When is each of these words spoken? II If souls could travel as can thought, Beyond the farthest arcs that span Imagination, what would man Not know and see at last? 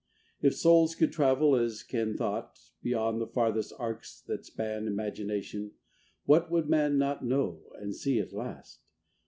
II 0.43 0.47
If 0.47 0.55
souls 0.55 0.95
could 0.95 1.11
travel 1.11 1.55
as 1.55 1.83
can 1.83 2.17
thought, 2.17 2.57
Beyond 2.81 3.21
the 3.21 3.27
farthest 3.27 3.71
arcs 3.77 4.19
that 4.21 4.43
span 4.43 4.87
Imagination, 4.87 5.73
what 6.25 6.49
would 6.49 6.67
man 6.67 6.97
Not 6.97 7.23
know 7.23 7.71
and 7.77 7.93
see 7.95 8.17
at 8.19 8.33
last? 8.33 8.79